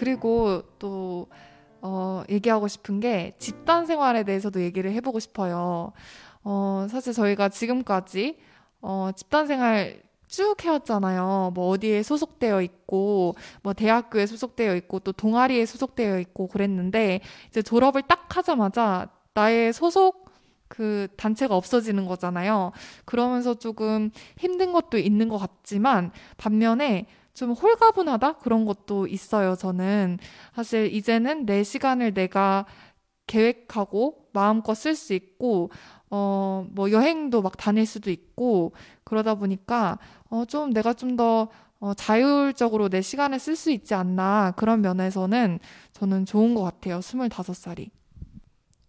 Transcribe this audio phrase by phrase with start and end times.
[0.00, 1.28] 그리고 또
[1.82, 5.92] 어, 얘기하고 싶은 게 집단 생활에 대해서도 얘기를 해보고 싶어요.
[6.42, 8.38] 어, 사실 저희가 지금까지
[8.80, 11.52] 어, 집단 생활 쭉 해왔잖아요.
[11.54, 18.02] 뭐 어디에 소속되어 있고, 뭐 대학교에 소속되어 있고, 또 동아리에 소속되어 있고 그랬는데, 이제 졸업을
[18.02, 20.30] 딱 하자마자 나의 소속
[20.68, 22.70] 그 단체가 없어지는 거잖아요.
[23.04, 27.06] 그러면서 조금 힘든 것도 있는 것 같지만, 반면에
[27.40, 28.34] 좀 홀가분하다?
[28.34, 30.18] 그런 것도 있어요, 저는.
[30.54, 32.66] 사실 이제는 내 시간을 내가
[33.26, 35.70] 계획하고 마음껏 쓸 수 있고,
[36.10, 39.98] 어, 뭐 여행도 막 다닐 수도 있고, 그러다 보니까,
[40.28, 41.48] 어, 좀 내가 좀더
[41.78, 44.52] 어, 자율적으로 내 시간을 쓸 수 있지 않나.
[44.56, 45.60] 그런 면에서는
[45.92, 47.88] 저는 좋은 것 같아요, 25살이.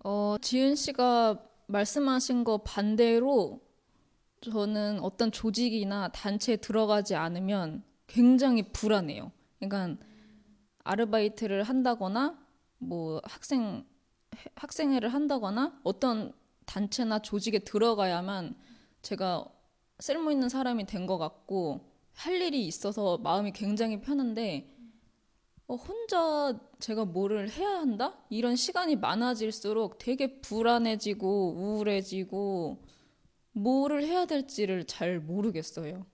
[0.03, 3.61] 어, 지은 씨가 말씀하신 거 반대로
[4.41, 9.31] 저는 어떤 조직이나 단체에 들어가지 않으면 굉장히 불안해요.
[9.59, 10.03] 그러니까
[10.83, 12.37] 아르바이트를 한다거나
[12.77, 13.85] 뭐 학생
[14.55, 16.33] 학생회를 한다거나 어떤
[16.65, 18.55] 단체나 조직에 들어가야만
[19.01, 19.45] 제가
[19.99, 24.67] 쓸모 있는 사람이 된 것 같고 할 일이 있어서 마음이 굉장히 편한데
[25.67, 28.17] 어, 혼자 제가 뭐를 해야 한다?
[28.29, 32.83] 이런 시간이 많아질수록 되게 불안해지고 우울해지고
[33.53, 36.05] 뭐를 해야 될지를 잘 모르겠어요.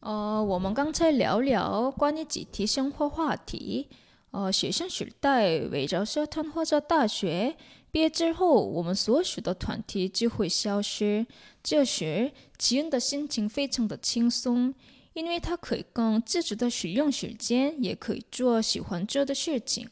[0.00, 3.88] 呃，我们刚才聊聊关于集体生活话题。
[4.30, 7.56] 呃，学生时代围绕社团或者大学，
[7.90, 11.26] 毕业之后，我们所属的团体就会消失。
[11.64, 14.72] 这时，吉恩的心情非常的轻松，
[15.14, 19.88] 因为他可以更自主的使用时间，也可以做喜欢做的事情。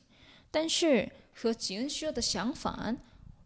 [0.53, 2.99] 但是和吉恩说的相反，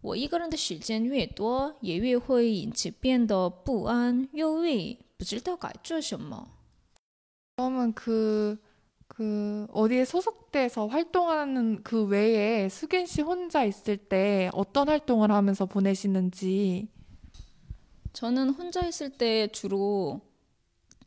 [0.03, 4.99] 我一个人的时间越多，也越会引起变得不安、忧郁。
[5.20, 6.48] 不知道该做什么。
[7.56, 8.62] 그러면 그,
[9.08, 16.90] 그, 어디에 소속돼서 활동하는 그 외에 수겐 씨 혼자 있을 때 어떤 활동을 하면서 보내시는지.
[18.12, 20.22] 저는 혼자 있을 때 주로,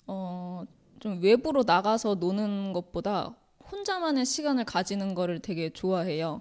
[0.06, 0.64] 어,
[1.00, 3.36] 좀 외부로 나가서 노는 것보다
[3.70, 6.40] 혼자만의 시간을 가지는 거를 되게 좋아해요.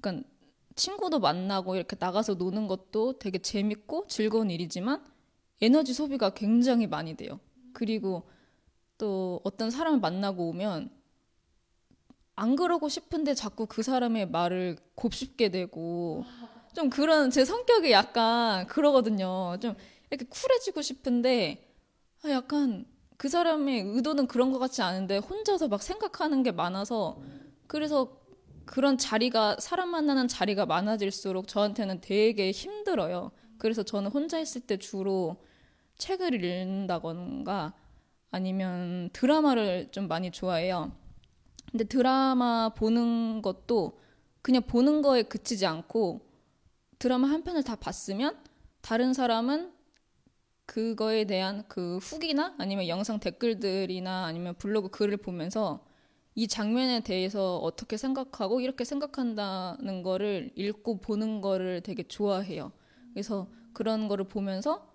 [0.00, 0.28] 그러니까
[0.74, 5.02] 친구도 만나고 이렇게 나가서 노는 것도 되게 재밌고 즐거운 일이지만
[5.61, 7.39] 에너지 소비가 굉장히 많이 돼요.
[7.73, 8.23] 그리고
[8.97, 10.89] 또 어떤 사람을 만나고 오면
[12.35, 16.25] 안 그러고 싶은데 자꾸 그 사람의 말을 곱씹게 되고
[16.73, 19.57] 좀 그런 제 성격이 약간 그러거든요.
[19.61, 19.75] 좀
[20.09, 21.67] 이렇게 쿨해지고 싶은데
[22.23, 22.85] 아, 약간
[23.17, 27.21] 그 사람의 의도는 그런 것 같지 않은데 혼자서 막 생각하는 게 많아서
[27.67, 28.17] 그래서
[28.65, 33.31] 그런 자리가 사람 만나는 자리가 많아질수록 저한테는 되게 힘들어요.
[33.57, 35.37] 그래서 저는 혼자 있을 때 주로
[36.01, 37.73] 책을 읽는다던가
[38.31, 40.91] 아니면 드라마를 좀 많이 좋아해요.
[41.69, 43.99] 근데 드라마 보는 것도
[44.41, 46.21] 그냥 보는 거에 그치지 않고
[46.97, 48.35] 드라마 한 편을 다 봤으면
[48.81, 49.73] 다른 사람은
[50.65, 55.85] 그거에 대한 그 후기나 아니면 영상 댓글들이나 아니면 블로그 글을 보면서
[56.33, 62.71] 이 장면에 대해서 어떻게 생각하고 이렇게 생각한다는 거를 읽고 보는 거를 되게 좋아해요.
[63.13, 64.90] 그래서 그런 거를 보면서 아,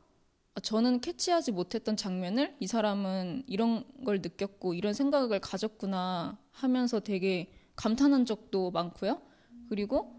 [0.63, 8.25] 저는 캐치하지 못했던 장면을 이 사람은 이런 걸 느꼈고 이런 생각을 가졌구나 하면서 되게 감탄한
[8.25, 9.21] 적도 많고요.
[9.69, 10.17] 그리고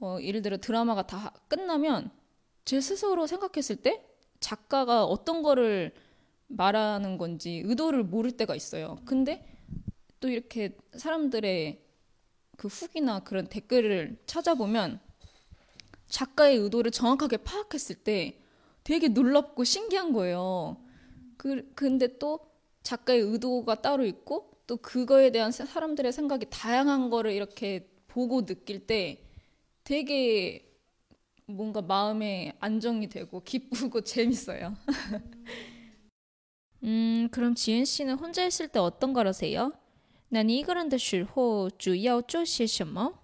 [0.00, 2.10] 어, 예를 들어 드라마가 다 끝나면
[2.64, 4.04] 제 스스로 생각했을 때
[4.40, 5.94] 작가가 어떤 거를
[6.48, 8.98] 말하는 건지 의도를 모를 때가 있어요.
[9.04, 9.46] 근데
[10.20, 11.82] 또 이렇게 사람들의
[12.56, 15.00] 그 후기나 그런 댓글을 찾아보면
[16.08, 18.38] 작가의 의도를 정확하게 파악했을 때
[18.84, 20.76] 되게 놀랍고 신기한 거예요.
[21.36, 22.40] 그, 근데 또
[22.82, 29.24] 작가의 의도가 따로 있고 또 그거에 대한 사람들의 생각이 다양한 거를 이렇게 보고 느낄 때
[29.84, 30.68] 되게
[31.46, 34.76] 뭔가 마음에 안정이 되고 기쁘고 재밌어요.
[36.84, 39.72] 음, 그럼 지은 씨는 혼자 있을 때 어떤 거라세요?
[40.28, 43.14] 那一个人的时候主要做些什么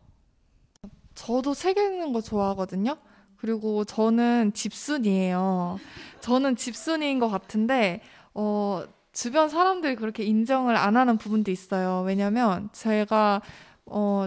[1.15, 2.97] 저도 책 읽는 거 좋아하거든요.
[3.41, 5.79] 그리고 저는 집순이에요.
[6.21, 8.01] 저는 집순이인 것 같은데,
[8.35, 12.03] 어, 주변 사람들이 그렇게 인정을 안 하는 부분도 있어요.
[12.07, 13.41] 왜냐면 제가,
[13.87, 14.27] 어,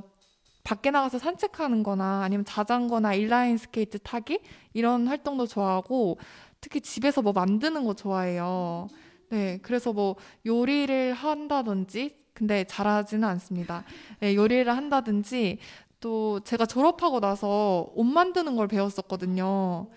[0.64, 4.40] 밖에 나가서 산책하는 거나 아니면 자전거나 인라인 스케이트 타기?
[4.74, 6.18] 이런 활동도 좋아하고,
[6.62, 8.88] 특히 집에서 뭐 만드는 거 좋아해요.
[9.30, 10.16] 네, 그래서 뭐
[10.46, 13.84] 요리를 한다든지, 근데 잘하지는 않습니다.
[14.20, 15.58] 네, 요리를 한다든지,
[16.02, 19.90] 또 제가 졸업하고 나서 옷 만드는 걸 배웠었거든요.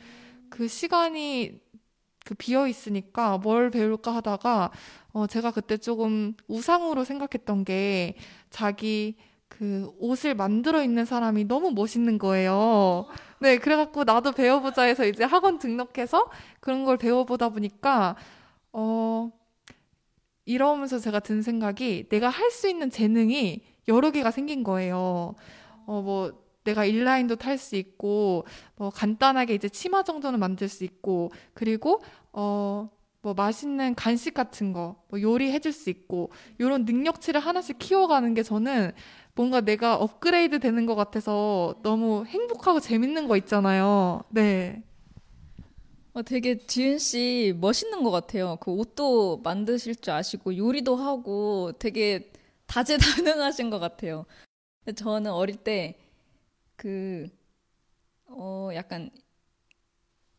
[0.51, 1.61] 그 시간이
[2.25, 4.71] 그 비어 있으니까 뭘 배울까 하다가
[5.13, 8.17] 어, 제가 그때 조금 우상으로 생각했던 게
[8.51, 9.17] 자기
[9.49, 13.07] 그 옷을 만들어 있는 사람이 너무 멋있는 거예요.
[13.41, 16.31] 네, 그래갖고 나도 배워보자 해서 이제 학원 등록해서
[16.61, 18.17] 그런 걸 배워보다 보니까,
[18.73, 19.31] 어,
[20.47, 25.35] 이러면서 제가 든 생각이 내가 할 수 있는 재능이 여러 개가 생긴 거예요.
[25.87, 26.33] 어, 뭐,
[26.65, 28.47] 내가 인라인도 탈 수 있고,
[28.77, 32.03] 뭐, 간단하게 이제 치마 정도는 만들 수 있고, 그리고,
[32.33, 32.91] 어,
[33.23, 38.43] 뭐, 맛있는 간식 같은 거, 뭐, 요리해 줄 수 있고, 이런 능력치를 하나씩 키워가는 게
[38.43, 38.93] 저는
[39.35, 44.23] 뭔가 내가 업그레이드 되는 것 같아서 너무 행복하고 재밌는 거 있잖아요.
[44.31, 44.83] 네.
[46.13, 48.57] 어, 되게 지은 씨 멋있는 것 같아요.
[48.61, 52.31] 그 옷도 만드실 줄 아시고 요리도 하고 되게
[52.67, 54.25] 다재다능하신 것 같아요.
[54.93, 55.99] 저는 어릴 때
[56.77, 57.29] 그,
[58.27, 59.11] 어, 약간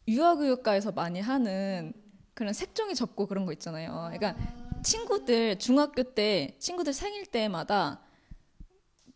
[0.07, 1.94] 유아교육과에서 많이 하는
[2.33, 4.12] 그런 색종이 접고 그런 거 있잖아요.
[4.13, 4.36] 그러니까
[4.83, 8.01] 친구들, 중학교 때 친구들 생일 때마다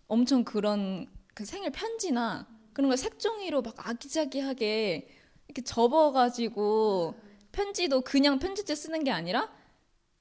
[0.08, 5.08] 엄청 그런 그 생일 편지나 그런 걸 색종이로 막 아기자기하게
[5.48, 7.16] 이렇게 접어가지고
[7.52, 9.52] 편지도 그냥 편지지 쓰는 게 아니라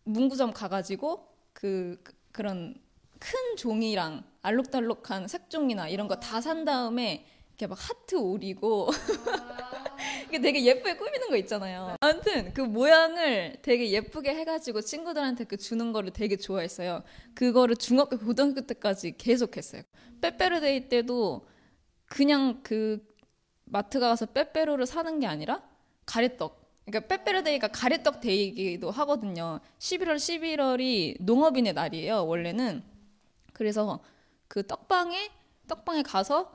[0.04, 2.74] 문구점 가가지고 그, 그 그런
[3.18, 8.88] 큰 종이랑 알록달록한 색종이나 이런 거 다 산 다음에 이렇게 막 하트 오리고
[10.28, 11.96] 이게 되게 예쁘게 꾸미는 거 있잖아요.
[12.00, 17.02] 아무튼 그 모양을 되게 예쁘게 해가지고 친구들한테 그 주는 거를 되게 좋아했어요.
[17.34, 19.82] 그거를 중학교, 고등학교 때까지 계속했어요.
[20.20, 21.46] 빼빼로데이 때도
[22.06, 23.04] 그냥 그
[23.64, 25.62] 마트 가서 빼빼로를 사는 게 아니라
[26.06, 26.68] 가래떡.
[26.86, 29.60] 그러니까 빼빼로데이가 가래떡 데이기도 하거든요.
[29.78, 32.24] 11월 11월이 농업인의 날이에요.
[32.26, 32.82] 원래는
[33.52, 34.00] 그래서
[34.48, 35.30] 그 떡방에
[35.68, 36.52] 떡방에 가서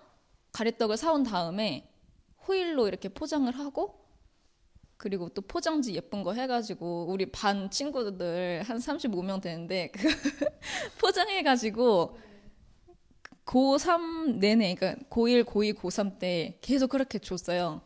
[0.51, 1.89] 가래떡을 사온 다음에
[2.47, 4.03] 호일로 이렇게 포장을 하고
[4.97, 9.99] 그리고 또 포장지 예쁜 거 해가지고 우리 반 친구들 한 35명 되는데 그
[10.99, 12.17] 포장해가지고
[13.45, 17.81] 고3 내내 그러니까 고1, 고2, 고3 때 계속 그렇게 줬어요.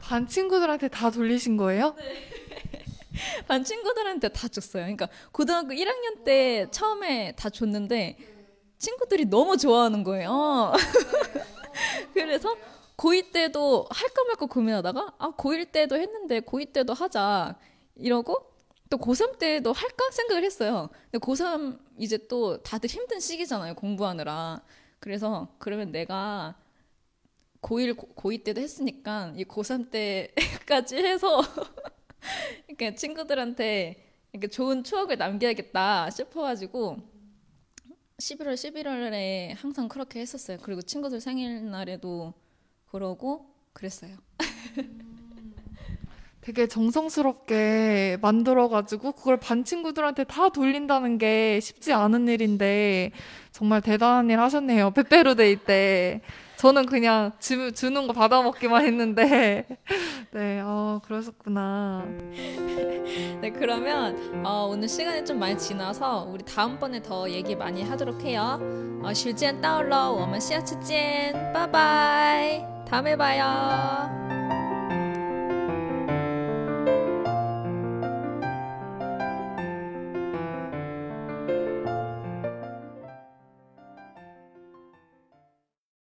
[0.00, 1.94] 반 친구들한테 다 돌리신 거예요?
[1.96, 2.84] 네.
[3.46, 4.82] 반 친구들한테 다 줬어요.
[4.82, 8.16] 그러니까 고등학교 1학년 때 처음에 다 줬는데
[8.80, 10.72] 친구들이 너무 좋아하는 거예요.
[12.14, 12.56] 그래서
[12.96, 17.56] 고2 때도 할까 말까 고민하다가 아 고1 때도 했는데 고2 때도 하자
[17.94, 18.50] 이러고
[18.88, 20.88] 또 고3 때도 할까 생각을 했어요.
[21.10, 23.74] 근데 고3 이제 또 다들 힘든 시기잖아요.
[23.74, 24.62] 공부하느라.
[24.98, 26.56] 그래서 그러면 내가
[27.62, 31.42] 고1, 고2 때도 했으니까 이 고3 때까지 해서
[32.66, 37.19] 이렇게 친구들한테 이렇게 좋은 추억을 남겨야겠다 싶어가지고
[38.20, 40.58] 11월 11월에 항상 그렇게 했었어요.
[40.62, 42.34] 그리고 친구들 생일날에도
[42.90, 44.16] 그러고 그랬어요.
[46.42, 53.12] 되게 정성스럽게 만들어가지고 그걸 반 친구들한테 다 돌린다는 게 쉽지 않은 일인데
[53.52, 54.92] 정말 대단한 일 하셨네요.
[54.94, 56.20] 빼빼로데이 때.
[56.60, 59.66] 저는 그냥 주, 주는 거 받아먹기만 했는데
[60.30, 62.02] 네, 어, 그러셨구나.
[62.04, 63.38] 음.
[63.40, 68.60] 네, 그러면 어, 오늘 시간이 좀 많이 지나서 우리 다음번에 더 얘기 많이 하도록 해요.
[69.02, 74.19] 어, 슐젠 따올러 워먼 시아츠젠 빠바이 다음에 봐요.